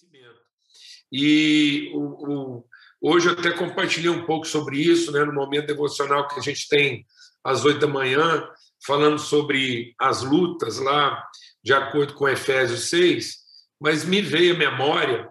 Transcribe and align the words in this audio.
conhecimento. 0.00 0.40
E 1.12 1.90
o, 1.94 2.00
o, 2.00 2.64
hoje 3.00 3.28
eu 3.28 3.32
até 3.32 3.50
compartilhei 3.50 4.10
um 4.10 4.24
pouco 4.24 4.46
sobre 4.46 4.78
isso, 4.78 5.12
né, 5.12 5.24
no 5.24 5.32
momento 5.32 5.66
devocional 5.66 6.28
que 6.28 6.38
a 6.38 6.42
gente 6.42 6.68
tem 6.68 7.04
às 7.44 7.64
oito 7.64 7.80
da 7.80 7.86
manhã, 7.86 8.48
falando 8.86 9.18
sobre 9.18 9.94
as 9.98 10.22
lutas 10.22 10.78
lá, 10.78 11.22
de 11.62 11.72
acordo 11.72 12.14
com 12.14 12.28
Efésios 12.28 12.88
6, 12.88 13.36
mas 13.80 14.04
me 14.04 14.20
veio 14.20 14.54
à 14.54 14.58
memória 14.58 15.30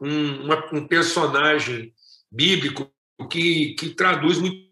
um, 0.00 0.44
uma, 0.44 0.68
um 0.72 0.86
personagem 0.86 1.92
bíblico 2.30 2.90
que, 3.30 3.74
que 3.74 3.90
traduz 3.90 4.38
muito 4.38 4.64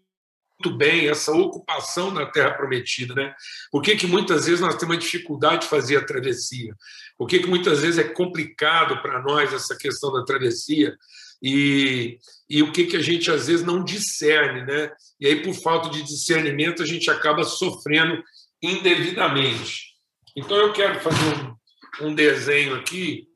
bem 0.71 1.07
essa 1.07 1.31
ocupação 1.31 2.13
da 2.13 2.25
Terra 2.25 2.51
Prometida, 2.51 3.13
né? 3.13 3.33
Por 3.71 3.81
que, 3.81 3.95
que 3.95 4.07
muitas 4.07 4.45
vezes 4.45 4.61
nós 4.61 4.75
temos 4.75 4.95
uma 4.95 5.01
dificuldade 5.01 5.63
de 5.63 5.67
fazer 5.67 5.97
a 5.97 6.05
travessia? 6.05 6.75
Por 7.17 7.27
que, 7.27 7.39
que 7.39 7.47
muitas 7.47 7.81
vezes 7.81 7.97
é 7.97 8.03
complicado 8.03 9.01
para 9.01 9.21
nós 9.21 9.53
essa 9.53 9.75
questão 9.75 10.11
da 10.11 10.23
travessia? 10.23 10.95
E, 11.41 12.17
e 12.49 12.63
o 12.63 12.71
que, 12.71 12.85
que 12.85 12.95
a 12.95 13.01
gente 13.01 13.29
às 13.29 13.47
vezes 13.47 13.65
não 13.65 13.83
discerne, 13.83 14.65
né? 14.65 14.91
E 15.19 15.27
aí, 15.27 15.41
por 15.41 15.53
falta 15.53 15.89
de 15.89 16.03
discernimento, 16.03 16.81
a 16.81 16.85
gente 16.85 17.09
acaba 17.09 17.43
sofrendo 17.43 18.23
indevidamente. 18.61 19.93
Então, 20.35 20.55
eu 20.55 20.71
quero 20.71 20.99
fazer 21.01 21.25
um, 22.01 22.07
um 22.07 22.15
desenho 22.15 22.75
aqui 22.75 23.27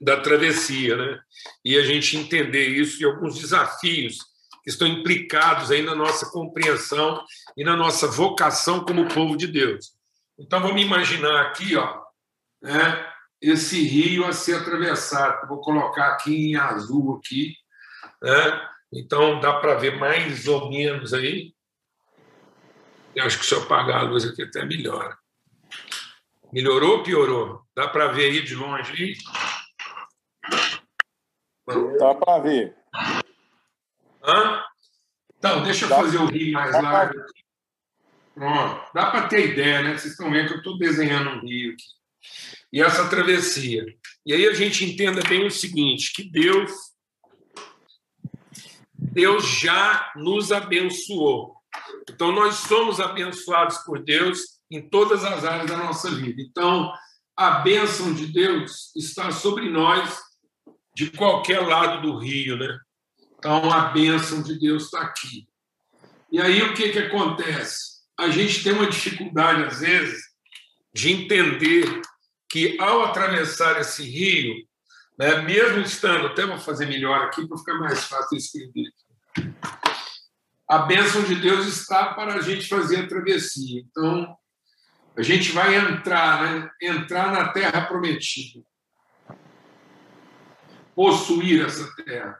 da 0.00 0.20
travessia, 0.20 0.96
né? 0.96 1.18
E 1.64 1.76
a 1.76 1.82
gente 1.82 2.16
entender 2.16 2.68
isso 2.68 3.00
e 3.00 3.04
alguns 3.04 3.38
desafios 3.38 4.18
estão 4.66 4.86
implicados 4.86 5.70
aí 5.70 5.82
na 5.82 5.94
nossa 5.94 6.30
compreensão 6.30 7.24
e 7.56 7.64
na 7.64 7.76
nossa 7.76 8.08
vocação 8.08 8.84
como 8.84 9.08
povo 9.08 9.36
de 9.36 9.46
Deus. 9.46 9.94
Então 10.38 10.60
vamos 10.60 10.82
imaginar 10.82 11.42
aqui, 11.42 11.76
ó, 11.76 12.02
né, 12.60 13.12
esse 13.40 13.82
rio 13.82 14.26
a 14.26 14.32
ser 14.32 14.56
atravessado. 14.56 15.46
Vou 15.48 15.60
colocar 15.60 16.08
aqui 16.08 16.50
em 16.50 16.56
azul 16.56 17.16
aqui, 17.16 17.54
né? 18.20 18.68
Então 18.92 19.40
dá 19.40 19.54
para 19.54 19.74
ver 19.74 19.98
mais 19.98 20.46
ou 20.46 20.68
menos 20.68 21.14
aí. 21.14 21.54
Eu 23.14 23.24
acho 23.24 23.38
que 23.38 23.46
se 23.46 23.54
eu 23.54 23.62
apagar 23.62 24.00
a 24.00 24.02
luz 24.02 24.24
aqui 24.24 24.42
até 24.42 24.64
melhora. 24.64 25.16
Melhorou 26.52 26.98
ou 26.98 27.02
piorou? 27.02 27.62
Dá 27.74 27.88
para 27.88 28.08
ver 28.08 28.30
aí 28.30 28.42
de 28.42 28.54
longe 28.54 28.92
aí? 28.92 29.16
Dá 31.98 32.14
para 32.14 32.38
ver. 32.40 32.76
Deixa 35.66 35.84
eu 35.84 35.88
fazer 35.88 36.18
o 36.18 36.26
rio 36.26 36.52
mais 36.52 36.72
largo 36.72 37.20
aqui. 37.20 37.44
Pronto. 38.34 38.92
Dá 38.94 39.10
para 39.10 39.28
ter 39.28 39.52
ideia, 39.52 39.82
né? 39.82 39.96
Vocês 39.96 40.12
estão 40.12 40.30
vendo 40.30 40.48
que 40.48 40.54
eu 40.54 40.58
estou 40.58 40.78
desenhando 40.78 41.30
um 41.30 41.40
rio 41.40 41.72
aqui. 41.72 41.84
E 42.72 42.82
essa 42.82 43.08
travessia. 43.08 43.84
E 44.24 44.32
aí 44.32 44.46
a 44.46 44.52
gente 44.52 44.84
entenda 44.84 45.22
bem 45.28 45.46
o 45.46 45.50
seguinte, 45.50 46.12
que 46.12 46.24
Deus 46.24 46.72
Deus 48.98 49.46
já 49.46 50.12
nos 50.16 50.52
abençoou. 50.52 51.56
Então, 52.08 52.32
nós 52.32 52.56
somos 52.56 53.00
abençoados 53.00 53.78
por 53.78 54.02
Deus 54.02 54.60
em 54.70 54.88
todas 54.88 55.24
as 55.24 55.44
áreas 55.44 55.70
da 55.70 55.76
nossa 55.76 56.10
vida. 56.10 56.42
Então, 56.42 56.92
a 57.36 57.60
bênção 57.60 58.12
de 58.12 58.26
Deus 58.26 58.94
está 58.94 59.30
sobre 59.30 59.70
nós 59.70 60.18
de 60.94 61.10
qualquer 61.10 61.60
lado 61.60 62.02
do 62.02 62.18
rio, 62.18 62.58
né? 62.58 62.78
Então, 63.38 63.70
a 63.70 63.88
bênção 63.88 64.42
de 64.42 64.58
Deus 64.58 64.84
está 64.84 65.02
aqui. 65.02 65.46
E 66.36 66.38
aí, 66.38 66.60
o 66.60 66.74
que, 66.74 66.90
que 66.90 66.98
acontece? 66.98 68.02
A 68.20 68.28
gente 68.28 68.62
tem 68.62 68.74
uma 68.74 68.90
dificuldade, 68.90 69.64
às 69.64 69.80
vezes, 69.80 70.22
de 70.92 71.10
entender 71.10 72.02
que, 72.46 72.76
ao 72.78 73.06
atravessar 73.06 73.80
esse 73.80 74.02
rio, 74.02 74.54
né, 75.18 75.40
mesmo 75.40 75.80
estando, 75.80 76.26
até 76.26 76.44
vou 76.44 76.58
fazer 76.58 76.84
melhor 76.84 77.22
aqui 77.22 77.48
para 77.48 77.56
ficar 77.56 77.78
mais 77.78 78.04
fácil 78.04 78.36
escrever. 78.36 78.92
A 80.68 80.80
bênção 80.80 81.22
de 81.22 81.36
Deus 81.36 81.64
está 81.68 82.12
para 82.12 82.34
a 82.34 82.42
gente 82.42 82.68
fazer 82.68 82.98
a 82.98 83.08
travessia. 83.08 83.80
Então, 83.88 84.36
a 85.16 85.22
gente 85.22 85.52
vai 85.52 85.74
entrar, 85.74 86.42
né, 86.42 86.70
entrar 86.82 87.32
na 87.32 87.48
terra 87.48 87.86
prometida 87.86 88.62
possuir 90.94 91.64
essa 91.64 91.90
terra. 92.04 92.38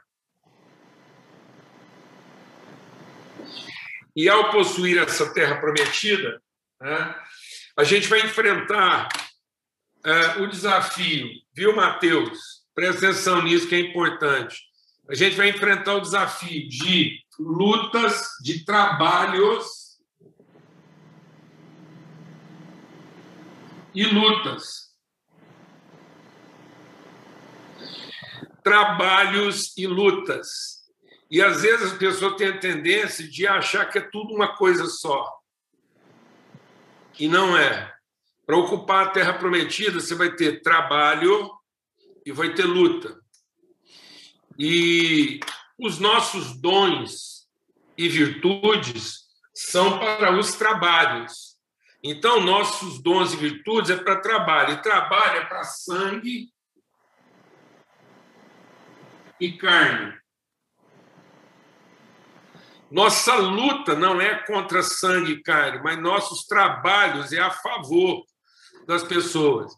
E 4.16 4.28
ao 4.28 4.50
possuir 4.50 4.98
essa 4.98 5.32
terra 5.32 5.60
prometida, 5.60 6.42
né, 6.80 7.14
a 7.76 7.84
gente 7.84 8.08
vai 8.08 8.20
enfrentar 8.20 9.08
é, 10.04 10.40
o 10.40 10.46
desafio, 10.48 11.28
viu, 11.54 11.76
Mateus? 11.76 12.64
Presta 12.74 13.06
atenção 13.06 13.42
nisso 13.42 13.68
que 13.68 13.74
é 13.74 13.80
importante. 13.80 14.56
A 15.08 15.14
gente 15.14 15.36
vai 15.36 15.50
enfrentar 15.50 15.94
o 15.94 16.00
desafio 16.00 16.68
de 16.68 17.20
lutas, 17.38 18.28
de 18.42 18.64
trabalhos 18.64 19.98
e 23.94 24.04
lutas. 24.04 24.86
trabalhos 28.66 29.78
e 29.78 29.86
lutas. 29.86 30.75
E 31.30 31.42
às 31.42 31.62
vezes 31.62 31.92
as 31.92 31.98
pessoas 31.98 32.36
têm 32.36 32.48
a 32.48 32.58
tendência 32.58 33.26
de 33.28 33.46
achar 33.46 33.86
que 33.86 33.98
é 33.98 34.00
tudo 34.00 34.34
uma 34.34 34.56
coisa 34.56 34.86
só. 34.86 35.36
E 37.18 37.28
não 37.28 37.56
é. 37.56 37.92
Para 38.44 38.56
ocupar 38.56 39.06
a 39.06 39.10
terra 39.10 39.34
prometida, 39.34 40.00
você 40.00 40.14
vai 40.14 40.34
ter 40.34 40.62
trabalho 40.62 41.50
e 42.24 42.30
vai 42.30 42.54
ter 42.54 42.64
luta. 42.64 43.20
E 44.58 45.40
os 45.78 45.98
nossos 45.98 46.56
dons 46.60 47.48
e 47.98 48.08
virtudes 48.08 49.26
são 49.52 49.98
para 49.98 50.38
os 50.38 50.54
trabalhos. 50.54 51.56
Então, 52.02 52.40
nossos 52.40 53.02
dons 53.02 53.32
e 53.32 53.36
virtudes 53.36 53.90
é 53.90 53.96
para 53.96 54.20
trabalho, 54.20 54.74
e 54.74 54.82
trabalho 54.82 55.38
é 55.38 55.44
para 55.44 55.64
sangue 55.64 56.52
e 59.40 59.52
carne. 59.56 60.16
Nossa 62.90 63.34
luta 63.36 63.94
não 63.94 64.20
é 64.20 64.34
contra 64.46 64.82
sangue 64.82 65.32
e 65.32 65.42
carne, 65.42 65.80
mas 65.82 65.98
nossos 65.98 66.46
trabalhos 66.46 67.32
é 67.32 67.40
a 67.40 67.50
favor 67.50 68.24
das 68.86 69.02
pessoas. 69.02 69.72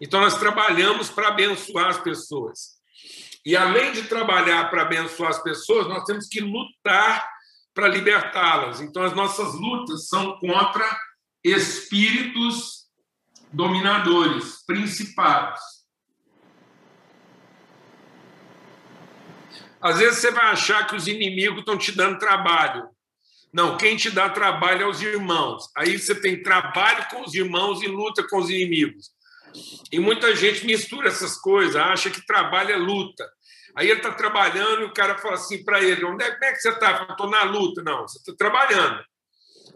Então, 0.00 0.20
nós 0.20 0.38
trabalhamos 0.38 1.10
para 1.10 1.28
abençoar 1.28 1.88
as 1.88 1.98
pessoas. 1.98 2.80
E, 3.44 3.56
além 3.56 3.92
de 3.92 4.04
trabalhar 4.04 4.70
para 4.70 4.82
abençoar 4.82 5.30
as 5.30 5.42
pessoas, 5.42 5.86
nós 5.88 6.04
temos 6.04 6.28
que 6.28 6.40
lutar 6.40 7.28
para 7.74 7.88
libertá-las. 7.88 8.80
Então, 8.80 9.02
as 9.02 9.14
nossas 9.14 9.54
lutas 9.54 10.08
são 10.08 10.38
contra 10.38 10.84
espíritos 11.42 12.86
dominadores, 13.52 14.64
principados. 14.66 15.60
Às 19.80 19.98
vezes 19.98 20.18
você 20.18 20.30
vai 20.30 20.46
achar 20.46 20.86
que 20.86 20.94
os 20.94 21.06
inimigos 21.06 21.60
estão 21.60 21.78
te 21.78 21.92
dando 21.92 22.18
trabalho. 22.18 22.88
Não, 23.52 23.76
quem 23.76 23.96
te 23.96 24.10
dá 24.10 24.28
trabalho 24.28 24.82
é 24.82 24.86
os 24.86 25.02
irmãos. 25.02 25.68
Aí 25.76 25.98
você 25.98 26.14
tem 26.14 26.42
trabalho 26.42 27.06
com 27.10 27.22
os 27.22 27.34
irmãos 27.34 27.82
e 27.82 27.86
luta 27.86 28.26
com 28.28 28.38
os 28.38 28.48
inimigos. 28.48 29.10
E 29.90 29.98
muita 29.98 30.34
gente 30.36 30.64
mistura 30.64 31.08
essas 31.08 31.36
coisas, 31.36 31.74
acha 31.74 32.10
que 32.10 32.24
trabalho 32.24 32.72
é 32.72 32.76
luta. 32.76 33.28
Aí 33.74 33.88
ele 33.88 33.98
está 33.98 34.12
trabalhando 34.12 34.82
e 34.82 34.84
o 34.84 34.92
cara 34.92 35.18
fala 35.18 35.34
assim 35.34 35.64
para 35.64 35.82
ele: 35.82 36.04
onde 36.04 36.24
é, 36.24 36.30
como 36.30 36.44
é 36.44 36.52
que 36.52 36.60
você 36.60 36.68
está? 36.68 37.06
Estou 37.10 37.28
na 37.28 37.42
luta. 37.42 37.82
Não, 37.82 38.02
você 38.02 38.18
está 38.18 38.32
trabalhando. 38.36 39.02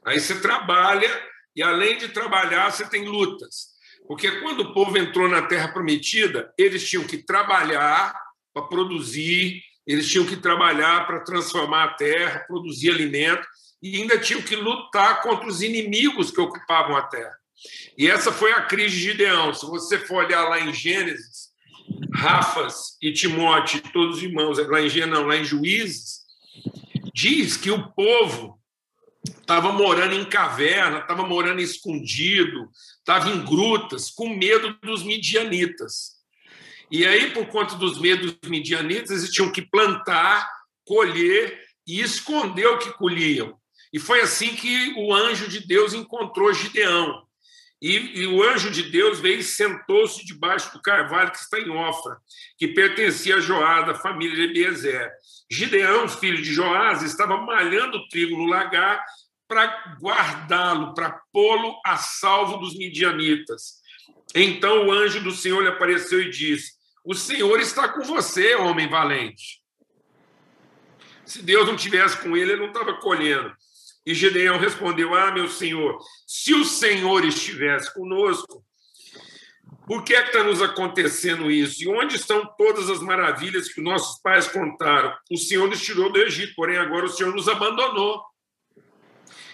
Aí 0.04 0.20
você 0.20 0.40
trabalha 0.40 1.10
e, 1.56 1.62
além 1.62 1.96
de 1.96 2.08
trabalhar, 2.08 2.70
você 2.70 2.86
tem 2.86 3.06
lutas. 3.06 3.74
Porque 4.06 4.40
quando 4.40 4.60
o 4.60 4.74
povo 4.74 4.98
entrou 4.98 5.28
na 5.28 5.42
Terra 5.42 5.72
Prometida, 5.72 6.52
eles 6.58 6.88
tinham 6.88 7.06
que 7.06 7.18
trabalhar 7.18 8.14
para 8.52 8.66
produzir, 8.66 9.62
eles 9.86 10.08
tinham 10.08 10.26
que 10.26 10.36
trabalhar 10.36 11.06
para 11.06 11.20
transformar 11.20 11.84
a 11.84 11.94
terra, 11.94 12.44
produzir 12.46 12.90
alimento, 12.90 13.46
e 13.82 14.00
ainda 14.00 14.18
tinham 14.18 14.40
que 14.40 14.56
lutar 14.56 15.22
contra 15.22 15.46
os 15.46 15.60
inimigos 15.60 16.30
que 16.30 16.40
ocupavam 16.40 16.96
a 16.96 17.02
terra. 17.02 17.34
E 17.96 18.08
essa 18.08 18.32
foi 18.32 18.52
a 18.52 18.62
crise 18.62 18.96
de 18.96 19.02
Gideão. 19.02 19.52
Se 19.52 19.66
você 19.66 19.98
for 19.98 20.24
olhar 20.24 20.48
lá 20.48 20.60
em 20.60 20.72
Gênesis, 20.72 21.50
Rafas 22.14 22.96
e 23.02 23.12
Timóteo, 23.12 23.82
todos 23.92 24.16
os 24.16 24.22
irmãos, 24.22 24.58
lá 24.58 24.80
em 24.80 24.88
Gênesis, 24.88 25.12
não, 25.12 25.26
lá 25.26 25.36
em 25.36 25.44
Juízes, 25.44 26.20
diz 27.12 27.56
que 27.56 27.70
o 27.70 27.90
povo 27.92 28.58
estava 29.26 29.72
morando 29.72 30.14
em 30.14 30.24
caverna, 30.24 31.00
estava 31.00 31.26
morando 31.26 31.60
escondido, 31.60 32.68
estava 32.98 33.28
em 33.28 33.44
grutas, 33.44 34.10
com 34.10 34.28
medo 34.28 34.76
dos 34.82 35.02
midianitas. 35.02 36.14
E 36.90 37.06
aí, 37.06 37.30
por 37.30 37.46
conta 37.46 37.74
dos 37.76 38.00
medos 38.00 38.36
midianitas, 38.46 39.10
eles 39.10 39.30
tinham 39.30 39.50
que 39.50 39.62
plantar, 39.62 40.48
colher 40.84 41.60
e 41.86 42.00
esconder 42.00 42.66
o 42.66 42.78
que 42.78 42.92
colhiam. 42.92 43.58
E 43.92 43.98
foi 43.98 44.20
assim 44.20 44.54
que 44.54 44.94
o 44.96 45.14
anjo 45.14 45.48
de 45.48 45.66
Deus 45.66 45.94
encontrou 45.94 46.52
Gideão. 46.52 47.22
E, 47.80 48.22
e, 48.22 48.26
o 48.26 48.42
anjo 48.42 48.70
de 48.70 48.82
Deus 48.84 49.20
veio 49.20 49.40
e 49.40 49.44
sentou-se 49.44 50.24
debaixo 50.24 50.72
do 50.72 50.80
carvalho 50.80 51.30
que 51.30 51.38
está 51.38 51.60
em 51.60 51.68
Ofra, 51.68 52.16
que 52.56 52.68
pertencia 52.68 53.36
a 53.36 53.40
Joás, 53.40 54.00
família 54.00 54.34
de 54.34 54.42
Eliezer. 54.42 55.10
Gideão, 55.50 56.08
filho 56.08 56.42
de 56.42 56.52
Joás, 56.52 57.02
estava 57.02 57.36
malhando 57.36 58.08
trigo 58.08 58.38
no 58.38 58.46
lagar 58.46 59.04
para 59.46 59.96
guardá-lo, 60.00 60.94
para 60.94 61.20
pô-lo 61.32 61.78
a 61.84 61.96
salvo 61.96 62.56
dos 62.56 62.74
midianitas. 62.76 63.83
Então 64.34 64.86
o 64.86 64.92
anjo 64.92 65.20
do 65.20 65.30
Senhor 65.30 65.60
lhe 65.60 65.68
apareceu 65.68 66.20
e 66.20 66.30
disse: 66.30 66.72
O 67.04 67.14
Senhor 67.14 67.60
está 67.60 67.88
com 67.88 68.02
você, 68.02 68.54
homem 68.56 68.88
valente. 68.88 69.62
Se 71.24 71.42
Deus 71.42 71.66
não 71.66 71.76
tivesse 71.76 72.18
com 72.18 72.36
ele, 72.36 72.52
ele 72.52 72.60
não 72.60 72.68
estava 72.68 72.94
colhendo. 72.94 73.54
E 74.06 74.14
Gideão 74.14 74.58
respondeu: 74.58 75.14
Ah, 75.14 75.32
meu 75.32 75.48
senhor, 75.48 75.98
se 76.26 76.52
o 76.52 76.64
Senhor 76.64 77.24
estivesse 77.24 77.92
conosco, 77.94 78.64
por 79.86 80.02
que 80.02 80.14
é 80.14 80.24
está 80.24 80.42
nos 80.42 80.62
acontecendo 80.62 81.50
isso? 81.50 81.82
E 81.82 81.88
onde 81.88 82.16
estão 82.16 82.46
todas 82.56 82.88
as 82.90 83.00
maravilhas 83.00 83.68
que 83.68 83.80
nossos 83.80 84.20
pais 84.20 84.48
contaram? 84.48 85.14
O 85.30 85.36
Senhor 85.36 85.68
nos 85.68 85.82
tirou 85.82 86.12
do 86.12 86.20
Egito, 86.20 86.54
porém 86.54 86.76
agora 86.76 87.06
o 87.06 87.08
Senhor 87.08 87.34
nos 87.34 87.48
abandonou 87.48 88.22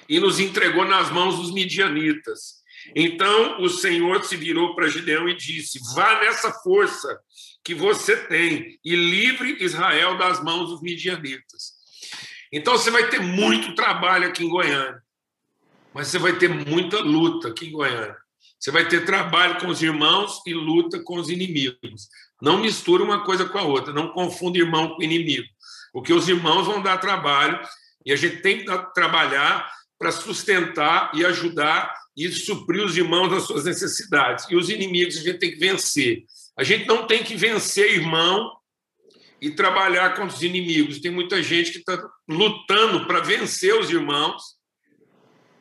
e 0.08 0.19
nos 0.19 0.41
entregou 0.41 0.85
nas 0.85 1.11
mãos 1.11 1.37
dos 1.37 1.52
midianitas. 1.52 2.60
Então 2.94 3.61
o 3.61 3.69
Senhor 3.69 4.25
se 4.25 4.37
virou 4.37 4.75
para 4.75 4.88
Gideão 4.88 5.29
e 5.29 5.37
disse: 5.37 5.79
Vá 5.94 6.21
nessa 6.21 6.53
força 6.53 7.19
que 7.62 7.75
você 7.75 8.17
tem 8.17 8.79
e 8.85 8.97
livre 8.97 9.62
Israel 9.62 10.17
das 10.17 10.43
mãos 10.43 10.71
dos 10.71 10.82
midianitas. 10.82 11.75
Então 12.53 12.77
você 12.77 12.91
vai 12.91 13.09
ter 13.09 13.21
muito 13.21 13.75
trabalho 13.75 14.27
aqui 14.29 14.44
em 14.44 14.49
Goiânia, 14.49 15.00
mas 15.94 16.09
você 16.09 16.19
vai 16.19 16.37
ter 16.37 16.49
muita 16.49 17.00
luta 17.00 17.49
aqui 17.49 17.67
em 17.67 17.73
Goiânia. 17.73 18.17
Você 18.59 18.71
vai 18.71 18.87
ter 18.87 19.06
trabalho 19.06 19.59
com 19.59 19.69
os 19.69 19.83
irmãos 19.83 20.43
e 20.47 20.53
luta 20.53 21.03
com 21.03 21.17
os 21.17 21.31
inimigos. 21.31 22.09
Não 22.43 22.59
misture 22.59 23.03
uma 23.03 23.25
coisa 23.25 23.47
com 23.47 23.56
a 23.56 23.62
outra, 23.62 23.93
não 23.93 24.09
confunda 24.09 24.59
irmão 24.59 24.94
com 24.94 25.03
inimigo, 25.03 25.47
porque 25.93 26.12
os 26.12 26.29
irmãos 26.29 26.67
vão 26.67 26.83
dar 26.83 26.99
trabalho 26.99 27.59
e 28.05 28.12
a 28.12 28.17
gente 28.17 28.38
tem 28.43 28.59
que 28.65 28.93
trabalhar 28.94 29.71
para 30.00 30.11
sustentar 30.11 31.12
e 31.12 31.26
ajudar 31.26 31.94
e 32.17 32.26
suprir 32.32 32.82
os 32.82 32.97
irmãos 32.97 33.31
nas 33.31 33.43
suas 33.43 33.64
necessidades. 33.67 34.47
E 34.49 34.56
os 34.56 34.70
inimigos 34.70 35.19
a 35.19 35.20
gente 35.20 35.38
tem 35.38 35.50
que 35.50 35.58
vencer. 35.58 36.25
A 36.56 36.64
gente 36.64 36.87
não 36.87 37.06
tem 37.06 37.23
que 37.23 37.37
vencer 37.37 37.93
irmão 37.93 38.50
e 39.43 39.50
trabalhar 39.50 40.14
contra 40.17 40.35
os 40.35 40.43
inimigos. 40.43 41.00
Tem 41.00 41.11
muita 41.11 41.43
gente 41.43 41.73
que 41.73 41.79
está 41.79 42.02
lutando 42.26 43.06
para 43.06 43.20
vencer 43.20 43.79
os 43.79 43.91
irmãos, 43.91 44.43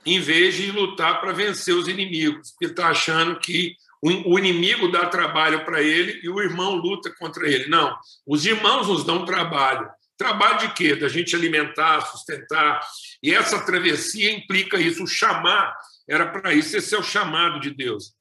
em 0.05 0.21
vez 0.21 0.55
de 0.55 0.71
lutar 0.71 1.19
para 1.19 1.33
vencer 1.33 1.75
os 1.75 1.89
inimigos, 1.89 2.51
porque 2.51 2.67
está 2.67 2.87
achando 2.87 3.37
que 3.41 3.75
o 4.01 4.39
inimigo 4.39 4.89
dá 4.89 5.05
trabalho 5.07 5.65
para 5.65 5.81
ele 5.81 6.21
e 6.23 6.29
o 6.29 6.41
irmão 6.41 6.75
luta 6.75 7.13
contra 7.19 7.45
ele. 7.45 7.67
Não, 7.67 7.93
os 8.25 8.45
irmãos 8.45 8.87
nos 8.87 9.03
dão 9.03 9.25
trabalho. 9.25 9.89
Trabalho 10.19 10.59
de 10.59 10.73
quê? 10.73 10.95
Da 10.95 11.07
gente 11.07 11.35
alimentar, 11.35 12.01
sustentar. 12.01 12.81
E 13.23 13.33
essa 13.33 13.59
travessia 13.65 14.31
implica 14.31 14.77
isso. 14.77 15.03
O 15.03 15.07
chamar 15.07 15.73
era 16.07 16.27
para 16.27 16.53
isso. 16.53 16.77
Esse 16.77 16.93
é 16.93 16.99
o 16.99 17.03
chamado 17.03 17.59
de 17.59 17.71
Deus 17.71 18.13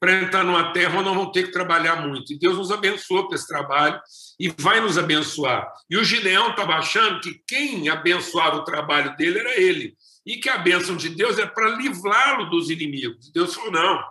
para 0.00 0.14
entrar 0.14 0.42
numa 0.42 0.72
terra 0.72 1.02
não 1.02 1.14
vão 1.14 1.30
ter 1.30 1.44
que 1.44 1.52
trabalhar 1.52 1.96
muito. 1.96 2.32
E 2.32 2.38
Deus 2.38 2.56
nos 2.56 2.70
abençoou 2.70 3.28
para 3.28 3.36
esse 3.36 3.46
trabalho 3.46 4.00
e 4.40 4.48
vai 4.58 4.80
nos 4.80 4.96
abençoar. 4.96 5.70
E 5.90 5.98
o 5.98 6.02
Gideão 6.02 6.50
estava 6.50 6.72
achando 6.76 7.20
que 7.20 7.38
quem 7.46 7.90
abençoava 7.90 8.56
o 8.56 8.64
trabalho 8.64 9.14
dele 9.16 9.40
era 9.40 9.60
ele. 9.60 9.94
E 10.24 10.38
que 10.38 10.48
a 10.48 10.56
bênção 10.56 10.96
de 10.96 11.10
Deus 11.10 11.38
é 11.38 11.44
para 11.44 11.76
livrá-lo 11.76 12.48
dos 12.48 12.70
inimigos. 12.70 13.30
Deus 13.30 13.54
falou: 13.54 13.72
não, 13.72 14.02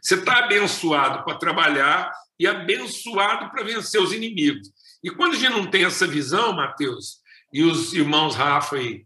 você 0.00 0.14
está 0.14 0.44
abençoado 0.44 1.24
para 1.24 1.36
trabalhar 1.36 2.12
e 2.38 2.46
abençoado 2.46 3.50
para 3.50 3.64
vencer 3.64 4.00
os 4.00 4.12
inimigos. 4.12 4.68
E 5.04 5.10
quando 5.10 5.34
a 5.34 5.36
gente 5.36 5.52
não 5.52 5.66
tem 5.66 5.84
essa 5.84 6.06
visão, 6.06 6.54
Mateus, 6.54 7.18
e 7.52 7.62
os 7.62 7.92
irmãos 7.92 8.34
Rafa 8.34 8.76
aí, 8.76 9.04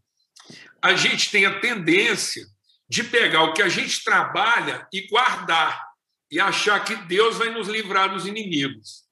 a 0.81 0.95
gente 0.95 1.29
tem 1.29 1.45
a 1.45 1.59
tendência 1.59 2.47
de 2.89 3.03
pegar 3.03 3.43
o 3.43 3.53
que 3.53 3.61
a 3.61 3.69
gente 3.69 4.05
trabalha 4.05 4.87
e 4.93 5.09
guardar 5.09 5.85
e 6.31 6.39
achar 6.39 6.85
que 6.85 6.95
Deus 6.95 7.37
vai 7.37 7.50
nos 7.50 7.67
livrar 7.67 8.15
dos 8.15 8.27
inimigos. 8.27 9.09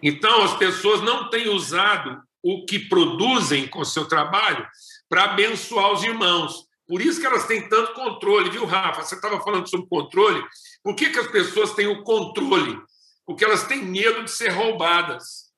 Então, 0.00 0.44
as 0.44 0.56
pessoas 0.56 1.00
não 1.00 1.28
têm 1.30 1.48
usado 1.48 2.22
o 2.40 2.64
que 2.64 2.78
produzem 2.78 3.66
com 3.66 3.80
o 3.80 3.84
seu 3.84 4.06
trabalho 4.06 4.64
para 5.08 5.24
abençoar 5.24 5.90
os 5.92 6.04
irmãos. 6.04 6.68
Por 6.86 7.00
isso 7.00 7.20
que 7.20 7.26
elas 7.26 7.46
têm 7.46 7.68
tanto 7.68 7.92
controle, 7.94 8.50
viu, 8.50 8.66
Rafa? 8.66 9.02
Você 9.02 9.16
estava 9.16 9.40
falando 9.40 9.68
sobre 9.68 9.88
controle. 9.88 10.44
Por 10.80 10.94
que, 10.94 11.10
que 11.10 11.18
as 11.18 11.26
pessoas 11.26 11.74
têm 11.74 11.88
o 11.88 12.04
controle? 12.04 12.80
Porque 13.26 13.44
elas 13.44 13.66
têm 13.66 13.82
medo 13.82 14.24
de 14.24 14.30
ser 14.30 14.48
roubadas. 14.48 15.52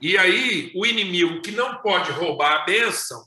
E 0.00 0.16
aí, 0.16 0.70
o 0.76 0.86
inimigo 0.86 1.40
que 1.42 1.50
não 1.50 1.76
pode 1.78 2.12
roubar 2.12 2.52
a 2.52 2.64
bênção, 2.64 3.24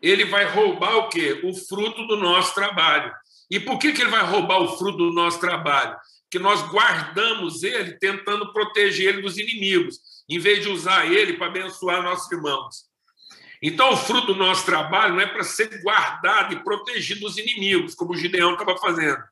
ele 0.00 0.24
vai 0.24 0.44
roubar 0.44 0.96
o 0.96 1.08
quê? 1.08 1.40
O 1.42 1.54
fruto 1.54 2.06
do 2.06 2.16
nosso 2.16 2.54
trabalho. 2.54 3.12
E 3.50 3.58
por 3.58 3.78
que, 3.78 3.92
que 3.92 4.02
ele 4.02 4.10
vai 4.10 4.22
roubar 4.22 4.60
o 4.60 4.76
fruto 4.76 4.98
do 4.98 5.12
nosso 5.12 5.40
trabalho? 5.40 5.96
Que 6.30 6.38
nós 6.38 6.62
guardamos 6.68 7.62
ele 7.62 7.98
tentando 7.98 8.52
proteger 8.52 9.14
ele 9.14 9.22
dos 9.22 9.38
inimigos, 9.38 9.98
em 10.28 10.38
vez 10.38 10.62
de 10.62 10.68
usar 10.68 11.10
ele 11.10 11.34
para 11.34 11.46
abençoar 11.46 12.02
nossos 12.02 12.30
irmãos. 12.30 12.84
Então, 13.62 13.92
o 13.92 13.96
fruto 13.96 14.28
do 14.28 14.34
nosso 14.34 14.66
trabalho 14.66 15.14
não 15.14 15.20
é 15.22 15.26
para 15.26 15.42
ser 15.42 15.80
guardado 15.82 16.52
e 16.52 16.62
protegido 16.62 17.20
dos 17.20 17.38
inimigos, 17.38 17.94
como 17.94 18.12
o 18.12 18.16
Gideão 18.16 18.52
estava 18.52 18.76
fazendo. 18.76 19.22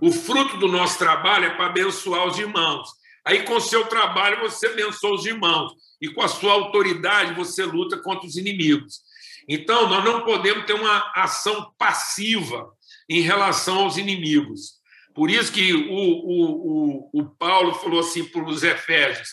O 0.00 0.12
fruto 0.12 0.56
do 0.58 0.68
nosso 0.68 0.98
trabalho 0.98 1.46
é 1.46 1.50
para 1.50 1.66
abençoar 1.66 2.26
os 2.26 2.38
irmãos. 2.38 2.88
Aí, 3.24 3.42
com 3.42 3.54
o 3.54 3.60
seu 3.60 3.86
trabalho, 3.86 4.40
você 4.40 4.66
abençoa 4.66 5.14
os 5.14 5.26
irmãos. 5.26 5.72
E 6.00 6.08
com 6.08 6.22
a 6.22 6.28
sua 6.28 6.52
autoridade, 6.52 7.34
você 7.34 7.64
luta 7.64 7.98
contra 7.98 8.26
os 8.26 8.36
inimigos. 8.36 9.00
Então, 9.48 9.88
nós 9.88 10.04
não 10.04 10.22
podemos 10.22 10.64
ter 10.64 10.74
uma 10.74 11.12
ação 11.14 11.72
passiva 11.78 12.70
em 13.08 13.20
relação 13.20 13.80
aos 13.80 13.96
inimigos. 13.96 14.80
Por 15.14 15.28
isso 15.30 15.52
que 15.52 15.72
o, 15.72 15.92
o, 15.92 17.10
o, 17.12 17.20
o 17.20 17.24
Paulo 17.24 17.74
falou 17.74 18.00
assim 18.00 18.24
para 18.24 18.44
os 18.44 18.62
Efésios: 18.62 19.28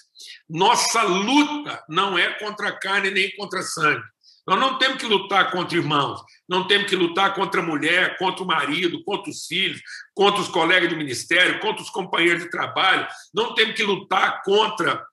nossa 0.50 1.04
luta 1.04 1.84
não 1.88 2.18
é 2.18 2.34
contra 2.40 2.70
a 2.70 2.80
carne 2.80 3.12
nem 3.12 3.34
contra 3.36 3.62
sangue. 3.62 4.04
Nós 4.48 4.58
não 4.58 4.78
temos 4.78 4.98
que 4.98 5.06
lutar 5.06 5.52
contra 5.52 5.78
irmãos, 5.78 6.22
não 6.48 6.66
temos 6.66 6.90
que 6.90 6.96
lutar 6.96 7.36
contra 7.36 7.60
a 7.60 7.66
mulher, 7.66 8.18
contra 8.18 8.44
o 8.44 8.48
marido, 8.48 9.04
contra 9.04 9.30
os 9.30 9.46
filhos, 9.46 9.82
contra 10.16 10.42
os 10.42 10.48
colegas 10.48 10.90
de 10.90 10.96
ministério, 10.96 11.60
contra 11.60 11.84
os 11.84 11.90
companheiros 11.90 12.44
de 12.44 12.50
trabalho, 12.50 13.06
não 13.34 13.54
temos 13.54 13.76
que 13.76 13.84
lutar 13.84 14.42
contra 14.44 15.06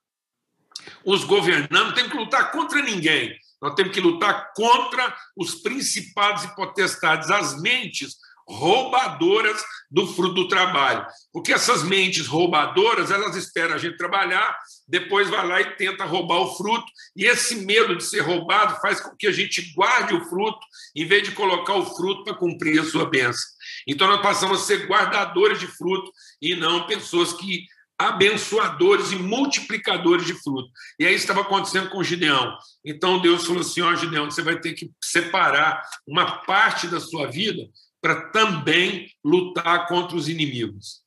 os 1.05 1.25
governantes, 1.25 1.71
não 1.71 1.93
temos 1.93 2.13
que 2.13 2.19
lutar 2.19 2.53
contra 2.53 2.81
ninguém. 2.81 3.37
Nós 3.61 3.75
temos 3.75 3.93
que 3.93 4.01
lutar 4.01 4.53
contra 4.55 5.17
os 5.37 5.55
principados 5.57 6.45
e 6.45 6.55
potestades, 6.55 7.31
as 7.31 7.61
mentes 7.61 8.17
roubadoras 8.49 9.63
do 9.91 10.07
fruto 10.07 10.35
do 10.35 10.49
trabalho. 10.49 11.07
Porque 11.33 11.53
essas 11.53 11.83
mentes 11.83 12.27
roubadoras, 12.27 13.11
elas 13.11 13.37
esperam 13.37 13.75
a 13.75 13.79
gente 13.79 13.97
trabalhar, 13.97 14.57
depois 14.87 15.31
vai 15.31 15.47
lá 15.47 15.61
e 15.61 15.77
tenta 15.77 16.05
roubar 16.05 16.41
o 16.41 16.57
fruto, 16.57 16.85
e 17.17 17.25
esse 17.25 17.57
medo 17.65 17.97
de 17.97 18.05
ser 18.05 18.21
roubado 18.21 18.81
faz 18.81 19.01
com 19.01 19.17
que 19.17 19.27
a 19.27 19.33
gente 19.33 19.73
guarde 19.75 20.15
o 20.15 20.25
fruto, 20.29 20.61
em 20.97 21.07
vez 21.07 21.23
de 21.23 21.33
colocar 21.33 21.75
o 21.75 21.87
fruto 21.95 22.25
para 22.25 22.35
cumprir 22.35 22.81
a 22.81 22.85
sua 22.85 23.09
bênção. 23.09 23.45
Então 23.87 24.09
nós 24.09 24.21
passamos 24.21 24.63
a 24.63 24.65
ser 24.65 24.87
guardadores 24.87 25.61
de 25.61 25.67
fruto 25.67 26.11
e 26.41 26.55
não 26.55 26.87
pessoas 26.87 27.33
que 27.33 27.65
abençoadores 27.99 29.13
e 29.13 29.17
multiplicadores 29.17 30.27
de 30.27 30.35
fruto. 30.35 30.69
E 30.99 31.07
aí 31.07 31.15
estava 31.15 31.43
acontecendo 31.43 31.91
com 31.91 32.03
Gideão. 32.03 32.57
Então 32.85 33.21
Deus 33.21 33.47
falou 33.47 33.61
assim: 33.61 33.81
ó, 33.83 33.95
Gideão, 33.95 34.31
você 34.31 34.43
vai 34.43 34.59
ter 34.59 34.73
que 34.73 34.91
separar 35.03 35.83
uma 36.07 36.39
parte 36.45 36.87
da 36.89 37.01
sua 37.01 37.31
vida 37.31 37.63
para 38.05 38.21
também 38.29 39.11
lutar 39.25 39.87
contra 39.87 40.15
os 40.15 40.29
inimigos. 40.29 41.01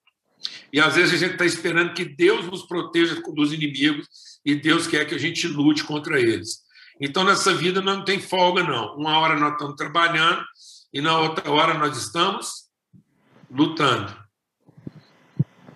E 0.73 0.79
às 0.79 0.95
vezes 0.95 1.13
a 1.13 1.17
gente 1.17 1.33
está 1.33 1.45
esperando 1.45 1.93
que 1.93 2.03
Deus 2.03 2.47
nos 2.47 2.63
proteja 2.63 3.21
dos 3.35 3.53
inimigos 3.53 4.07
e 4.43 4.55
Deus 4.55 4.87
quer 4.87 5.05
que 5.05 5.13
a 5.13 5.19
gente 5.19 5.47
lute 5.47 5.83
contra 5.83 6.19
eles. 6.19 6.63
Então, 6.99 7.23
nessa 7.23 7.53
vida 7.53 7.81
não 7.81 8.03
tem 8.03 8.19
folga, 8.19 8.63
não. 8.63 8.95
Uma 8.95 9.19
hora 9.19 9.37
nós 9.37 9.51
estamos 9.51 9.75
trabalhando 9.75 10.43
e 10.91 10.99
na 10.99 11.19
outra 11.19 11.51
hora 11.51 11.75
nós 11.75 11.95
estamos 11.95 12.63
lutando. 13.47 14.17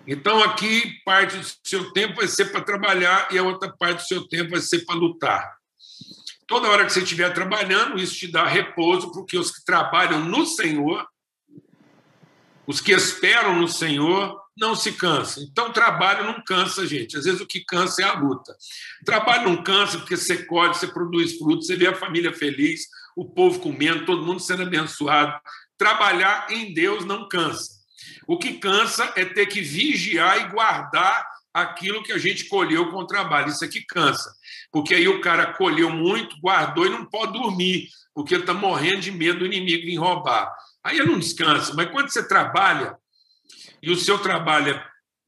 Então, 0.04 0.42
aqui, 0.42 0.92
parte 1.04 1.36
do 1.36 1.46
seu 1.62 1.92
tempo 1.92 2.16
vai 2.16 2.26
ser 2.26 2.46
para 2.46 2.62
trabalhar 2.62 3.28
e 3.30 3.38
a 3.38 3.44
outra 3.44 3.72
parte 3.78 4.02
do 4.02 4.08
seu 4.08 4.26
tempo 4.26 4.50
vai 4.50 4.60
ser 4.60 4.84
para 4.84 4.96
lutar. 4.96 5.56
Toda 6.48 6.68
hora 6.68 6.84
que 6.84 6.92
você 6.92 7.04
estiver 7.04 7.32
trabalhando, 7.32 8.02
isso 8.02 8.16
te 8.16 8.26
dá 8.26 8.44
repouso, 8.44 9.12
porque 9.12 9.38
os 9.38 9.52
que 9.52 9.64
trabalham 9.64 10.24
no 10.24 10.44
Senhor 10.44 11.06
os 12.66 12.80
que 12.80 12.92
esperam 12.92 13.58
no 13.58 13.68
Senhor 13.68 14.40
não 14.56 14.74
se 14.74 14.92
cansam. 14.92 15.42
Então, 15.44 15.72
trabalho 15.72 16.24
não 16.24 16.42
cansa, 16.44 16.86
gente. 16.86 17.16
Às 17.16 17.24
vezes 17.24 17.40
o 17.40 17.46
que 17.46 17.60
cansa 17.60 18.02
é 18.02 18.04
a 18.04 18.18
luta. 18.18 18.54
Trabalho 19.04 19.48
não 19.48 19.62
cansa 19.62 19.98
porque 19.98 20.16
você 20.16 20.44
colhe, 20.44 20.74
você 20.74 20.86
produz 20.86 21.38
frutos, 21.38 21.66
você 21.66 21.76
vê 21.76 21.86
a 21.86 21.94
família 21.94 22.32
feliz, 22.32 22.86
o 23.16 23.24
povo 23.24 23.58
comendo, 23.60 24.04
todo 24.04 24.24
mundo 24.24 24.40
sendo 24.40 24.62
abençoado. 24.62 25.38
trabalhar 25.76 26.46
em 26.50 26.72
Deus 26.72 27.04
não 27.04 27.28
cansa. 27.28 27.82
O 28.26 28.38
que 28.38 28.54
cansa 28.54 29.12
é 29.16 29.24
ter 29.24 29.46
que 29.46 29.60
vigiar 29.60 30.40
e 30.40 30.48
guardar 30.50 31.26
aquilo 31.52 32.02
que 32.02 32.12
a 32.12 32.18
gente 32.18 32.44
colheu 32.44 32.90
com 32.90 32.98
o 32.98 33.06
trabalho. 33.06 33.48
Isso 33.48 33.64
aqui 33.64 33.84
cansa, 33.84 34.32
porque 34.70 34.94
aí 34.94 35.08
o 35.08 35.20
cara 35.20 35.52
colheu 35.54 35.90
muito, 35.90 36.38
guardou 36.40 36.86
e 36.86 36.90
não 36.90 37.04
pode 37.04 37.32
dormir, 37.32 37.88
porque 38.14 38.34
ele 38.34 38.42
está 38.42 38.54
morrendo 38.54 39.00
de 39.00 39.10
medo 39.10 39.40
do 39.40 39.46
inimigo 39.46 39.84
vir 39.84 39.96
roubar. 39.96 40.52
Aí 40.84 40.98
ele 40.98 41.10
não 41.10 41.18
descansa. 41.18 41.74
Mas 41.74 41.90
quando 41.90 42.10
você 42.10 42.26
trabalha 42.26 42.96
e 43.82 43.90
o 43.90 43.96
seu 43.96 44.18
trabalho 44.18 44.80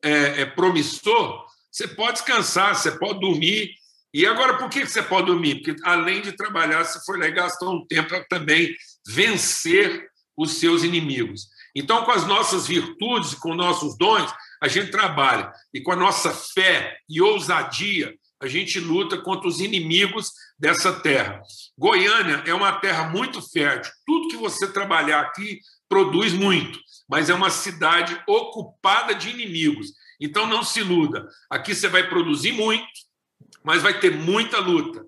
é, 0.03 0.43
é 0.43 0.47
promissor, 0.47 1.45
você 1.71 1.89
pode 1.89 2.19
descansar, 2.19 2.75
você 2.75 2.93
pode 2.93 3.21
dormir. 3.21 3.75
E 4.13 4.27
agora, 4.27 4.57
por 4.57 4.69
que 4.69 4.87
você 4.87 5.03
pode 5.03 5.27
dormir? 5.27 5.63
Porque 5.63 5.75
além 5.85 6.23
de 6.23 6.33
trabalhar, 6.33 6.85
você 6.85 7.01
foi 7.05 7.19
lá 7.19 7.27
e 7.27 7.33
gastou 7.33 7.75
um 7.75 7.87
tempo 7.87 8.09
para 8.09 8.25
também 8.25 8.75
vencer 9.07 10.09
os 10.37 10.53
seus 10.53 10.85
inimigos. 10.85 11.49
Então, 11.75 12.05
com 12.05 12.13
as 12.13 12.27
nossas 12.27 12.67
virtudes 12.67 13.35
com 13.35 13.55
nossos 13.55 13.99
dons, 13.99 14.33
a 14.63 14.69
gente 14.69 14.91
trabalha. 14.91 15.53
E 15.73 15.81
com 15.81 15.91
a 15.91 15.97
nossa 15.97 16.33
fé 16.33 16.97
e 17.09 17.21
ousadia, 17.21 18.15
a 18.41 18.47
gente 18.47 18.79
luta 18.79 19.19
contra 19.19 19.49
os 19.49 19.61
inimigos 19.61 20.31
dessa 20.65 20.95
terra. 20.95 21.43
Goiânia 21.77 22.43
é 22.47 22.55
uma 22.55 22.73
terra 22.73 23.11
muito 23.11 23.43
fértil. 23.43 23.93
Tudo 24.07 24.29
que 24.29 24.37
você 24.39 24.67
trabalhar 24.73 25.21
aqui 25.21 25.61
produz 25.87 26.33
muito, 26.33 26.79
mas 27.07 27.29
é 27.29 27.35
uma 27.35 27.51
cidade 27.51 28.19
ocupada 28.27 29.15
de 29.15 29.29
inimigos. 29.29 29.89
Então 30.19 30.47
não 30.47 30.63
se 30.63 30.81
iluda. 30.81 31.29
Aqui 31.51 31.75
você 31.75 31.87
vai 31.87 32.09
produzir 32.09 32.53
muito, 32.53 32.87
mas 33.63 33.83
vai 33.83 34.01
ter 34.01 34.11
muita 34.11 34.59
luta. 34.59 35.05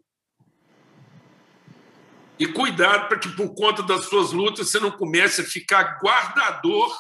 E 2.39 2.47
cuidado 2.47 3.09
para 3.09 3.19
que, 3.19 3.31
por 3.31 3.55
conta 3.55 3.83
das 3.83 4.05
suas 4.11 4.33
lutas, 4.33 4.69
você 4.69 4.79
não 4.79 4.91
comece 4.91 5.41
a 5.41 5.45
ficar 5.45 5.99
guardador 6.03 6.95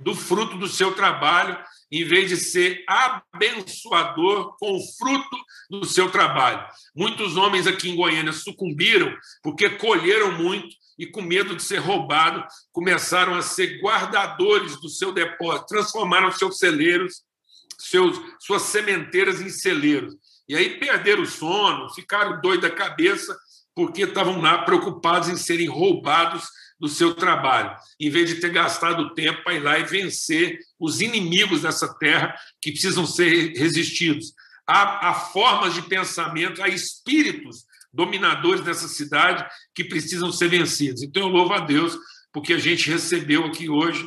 do 0.00 0.16
fruto 0.16 0.58
do 0.58 0.66
seu 0.66 0.96
trabalho, 0.96 1.56
em 1.90 2.04
vez 2.04 2.28
de 2.28 2.36
ser 2.36 2.84
abençoador 2.86 4.56
com 4.58 4.76
o 4.76 4.80
fruto 4.96 5.36
do 5.70 5.84
seu 5.84 6.10
trabalho. 6.10 6.66
Muitos 6.94 7.36
homens 7.36 7.66
aqui 7.66 7.88
em 7.90 7.96
Goiânia 7.96 8.32
sucumbiram 8.32 9.14
porque 9.42 9.70
colheram 9.70 10.32
muito 10.32 10.68
e, 10.98 11.06
com 11.06 11.22
medo 11.22 11.54
de 11.54 11.62
ser 11.62 11.78
roubado, 11.78 12.44
começaram 12.72 13.34
a 13.34 13.42
ser 13.42 13.80
guardadores 13.80 14.80
do 14.80 14.88
seu 14.88 15.12
depósito, 15.12 15.66
transformaram 15.66 16.32
seus 16.32 16.58
celeiros, 16.58 17.22
seus, 17.78 18.20
suas 18.40 18.62
sementeiras 18.62 19.40
em 19.40 19.48
celeiros. 19.48 20.14
E 20.48 20.56
aí 20.56 20.78
perderam 20.78 21.22
o 21.22 21.26
sono, 21.26 21.92
ficaram 21.94 22.40
doidos 22.40 22.68
da 22.68 22.74
cabeça 22.74 23.36
porque 23.74 24.02
estavam 24.02 24.40
lá 24.40 24.62
preocupados 24.62 25.28
em 25.28 25.36
serem 25.36 25.68
roubados 25.68 26.48
do 26.78 26.88
seu 26.88 27.14
trabalho, 27.14 27.76
em 27.98 28.08
vez 28.08 28.28
de 28.28 28.36
ter 28.36 28.50
gastado 28.50 29.14
tempo 29.14 29.42
para 29.42 29.54
ir 29.54 29.60
lá 29.60 29.78
e 29.78 29.84
vencer 29.84 30.58
os 30.78 31.00
inimigos 31.00 31.62
dessa 31.62 31.92
terra 31.98 32.34
que 32.60 32.70
precisam 32.70 33.06
ser 33.06 33.52
resistidos. 33.56 34.32
Há, 34.66 35.08
há 35.08 35.14
formas 35.14 35.74
de 35.74 35.82
pensamento, 35.82 36.62
há 36.62 36.68
espíritos 36.68 37.64
dominadores 37.92 38.60
dessa 38.60 38.86
cidade 38.86 39.44
que 39.74 39.84
precisam 39.84 40.30
ser 40.30 40.48
vencidos. 40.48 41.02
Então 41.02 41.22
eu 41.22 41.28
louvo 41.28 41.54
a 41.54 41.60
Deus 41.60 41.98
porque 42.32 42.52
a 42.52 42.58
gente 42.58 42.90
recebeu 42.90 43.46
aqui 43.46 43.68
hoje 43.68 44.06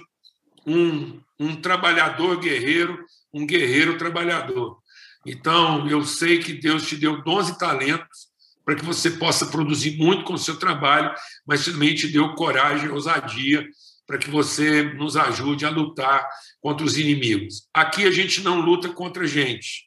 um, 0.66 1.20
um 1.40 1.56
trabalhador 1.56 2.40
guerreiro, 2.40 3.04
um 3.34 3.46
guerreiro 3.46 3.98
trabalhador. 3.98 4.78
Então 5.26 5.88
eu 5.90 6.06
sei 6.06 6.40
que 6.40 6.54
Deus 6.54 6.88
te 6.88 6.96
deu 6.96 7.22
12 7.24 7.58
talentos 7.58 8.31
para 8.66 8.76
que 8.76 8.86
você 8.86 9.12
possa 9.12 9.46
produzir 9.46 9.98
muito 9.98 10.24
com 10.24 10.34
o 10.34 10.38
seu 10.38 10.58
trabalho, 10.58 11.14
mas 11.46 11.66
também 11.66 11.96
te 11.96 12.08
deu 12.08 12.34
coragem 12.36 12.88
e 12.88 12.92
ousadia 12.92 13.68
para 14.06 14.18
que 14.18 14.30
você 14.30 14.84
nos 14.84 15.16
ajude 15.16 15.66
a 15.66 15.70
lutar 15.70 16.28
contra 16.60 16.86
os 16.86 16.98
inimigos. 16.98 17.68
Aqui 17.74 18.06
a 18.06 18.12
gente 18.12 18.42
não 18.42 18.60
luta 18.60 18.90
contra 18.90 19.26
gente, 19.26 19.86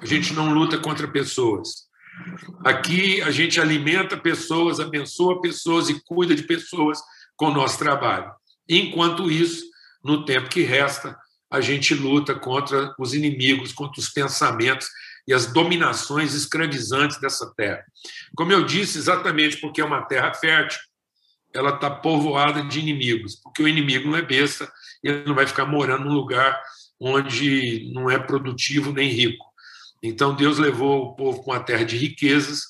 a 0.00 0.06
gente 0.06 0.32
não 0.34 0.52
luta 0.52 0.78
contra 0.78 1.08
pessoas. 1.08 1.86
Aqui 2.64 3.20
a 3.22 3.30
gente 3.30 3.60
alimenta 3.60 4.16
pessoas, 4.16 4.80
abençoa 4.80 5.40
pessoas 5.40 5.88
e 5.88 6.00
cuida 6.04 6.34
de 6.34 6.42
pessoas 6.42 7.00
com 7.36 7.46
o 7.46 7.54
nosso 7.54 7.78
trabalho. 7.78 8.30
Enquanto 8.68 9.30
isso, 9.30 9.64
no 10.02 10.24
tempo 10.24 10.48
que 10.48 10.62
resta, 10.62 11.16
a 11.50 11.60
gente 11.60 11.94
luta 11.94 12.34
contra 12.34 12.94
os 12.98 13.14
inimigos, 13.14 13.72
contra 13.72 14.00
os 14.00 14.08
pensamentos 14.08 14.88
e 15.26 15.34
as 15.34 15.46
dominações 15.46 16.34
escravizantes 16.34 17.20
dessa 17.20 17.52
terra. 17.56 17.84
Como 18.36 18.52
eu 18.52 18.64
disse, 18.64 18.98
exatamente 18.98 19.56
porque 19.58 19.80
é 19.80 19.84
uma 19.84 20.02
terra 20.02 20.32
fértil, 20.34 20.78
ela 21.52 21.70
está 21.70 21.90
povoada 21.90 22.62
de 22.62 22.78
inimigos, 22.78 23.36
porque 23.36 23.62
o 23.62 23.68
inimigo 23.68 24.08
não 24.08 24.16
é 24.16 24.22
besta 24.22 24.70
e 25.02 25.08
ele 25.08 25.24
não 25.24 25.34
vai 25.34 25.46
ficar 25.46 25.66
morando 25.66 26.04
num 26.04 26.14
lugar 26.14 26.60
onde 27.00 27.90
não 27.92 28.10
é 28.10 28.18
produtivo 28.18 28.92
nem 28.92 29.08
rico. 29.08 29.44
Então 30.02 30.34
Deus 30.34 30.58
levou 30.58 31.02
o 31.02 31.16
povo 31.16 31.42
com 31.42 31.52
a 31.52 31.60
terra 31.60 31.84
de 31.84 31.96
riquezas, 31.96 32.60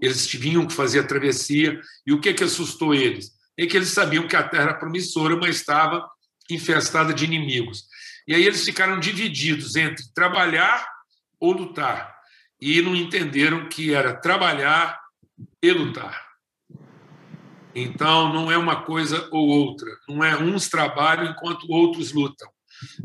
eles 0.00 0.26
tinham 0.26 0.66
que 0.66 0.74
fazer 0.74 1.00
a 1.00 1.06
travessia, 1.06 1.80
e 2.06 2.12
o 2.12 2.20
que, 2.20 2.32
que 2.34 2.44
assustou 2.44 2.94
eles? 2.94 3.32
É 3.56 3.66
que 3.66 3.76
eles 3.76 3.88
sabiam 3.88 4.26
que 4.26 4.36
a 4.36 4.42
terra 4.42 4.64
era 4.64 4.74
promissora, 4.74 5.36
mas 5.36 5.56
estava 5.56 6.06
infestada 6.50 7.14
de 7.14 7.24
inimigos. 7.24 7.84
E 8.26 8.34
aí 8.34 8.44
eles 8.44 8.64
ficaram 8.64 8.98
divididos 8.98 9.76
entre 9.76 10.04
trabalhar 10.14 10.93
ou 11.40 11.52
lutar. 11.52 12.14
E 12.60 12.80
não 12.80 12.94
entenderam 12.94 13.68
que 13.68 13.92
era 13.92 14.14
trabalhar 14.14 15.00
e 15.62 15.72
lutar. 15.72 16.24
Então, 17.74 18.32
não 18.32 18.52
é 18.52 18.56
uma 18.56 18.82
coisa 18.82 19.28
ou 19.32 19.48
outra. 19.48 19.90
Não 20.08 20.22
é 20.22 20.36
uns 20.36 20.68
trabalham 20.68 21.26
enquanto 21.26 21.70
outros 21.70 22.12
lutam. 22.12 22.48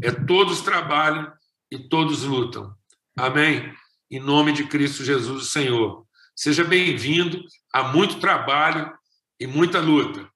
É 0.02 0.12
todos 0.12 0.62
trabalham 0.62 1.32
e 1.72 1.78
todos 1.78 2.24
lutam. 2.24 2.74
Amém? 3.18 3.74
Em 4.12 4.20
nome 4.20 4.52
de 4.52 4.66
Cristo 4.66 5.04
Jesus, 5.04 5.44
o 5.44 5.46
Senhor. 5.46 6.06
Seja 6.36 6.64
bem-vindo 6.64 7.44
a 7.74 7.84
muito 7.84 8.20
trabalho 8.20 8.92
e 9.40 9.48
muita 9.48 9.80
luta. 9.80 10.30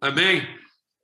Amém? 0.00 0.46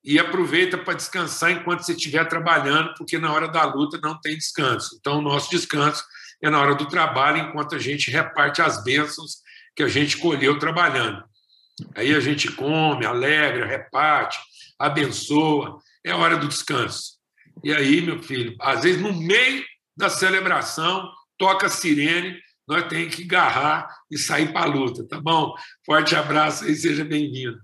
E 0.04 0.18
aproveita 0.18 0.76
para 0.76 0.94
descansar 0.94 1.52
enquanto 1.52 1.82
você 1.82 1.92
estiver 1.92 2.24
trabalhando, 2.26 2.94
porque 2.98 3.18
na 3.18 3.32
hora 3.32 3.48
da 3.48 3.64
luta 3.64 3.98
não 4.02 4.20
tem 4.20 4.36
descanso. 4.36 4.96
Então, 4.98 5.18
o 5.18 5.22
nosso 5.22 5.50
descanso 5.50 6.04
é 6.42 6.50
na 6.50 6.60
hora 6.60 6.74
do 6.74 6.86
trabalho, 6.86 7.38
enquanto 7.38 7.76
a 7.76 7.78
gente 7.78 8.10
reparte 8.10 8.60
as 8.60 8.82
bênçãos 8.82 9.36
que 9.76 9.82
a 9.82 9.88
gente 9.88 10.18
colheu 10.18 10.58
trabalhando. 10.58 11.22
Aí 11.94 12.14
a 12.14 12.20
gente 12.20 12.50
come, 12.50 13.06
alegra, 13.06 13.64
reparte, 13.64 14.38
abençoa, 14.78 15.78
é 16.04 16.12
hora 16.12 16.36
do 16.36 16.48
descanso. 16.48 17.12
E 17.62 17.72
aí, 17.72 18.00
meu 18.00 18.22
filho, 18.22 18.56
às 18.60 18.82
vezes 18.82 19.00
no 19.00 19.12
meio 19.12 19.64
da 19.96 20.08
celebração, 20.08 21.08
toca 21.38 21.66
a 21.66 21.70
sirene, 21.70 22.38
nós 22.66 22.86
temos 22.88 23.14
que 23.14 23.24
agarrar 23.24 23.88
e 24.10 24.18
sair 24.18 24.52
para 24.52 24.62
a 24.62 24.66
luta, 24.66 25.06
tá 25.06 25.20
bom? 25.20 25.54
Forte 25.84 26.14
abraço 26.16 26.68
e 26.68 26.74
seja 26.74 27.04
bem-vindo. 27.04 27.58